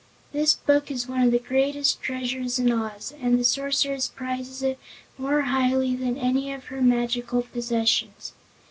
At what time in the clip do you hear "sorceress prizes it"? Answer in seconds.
3.43-4.79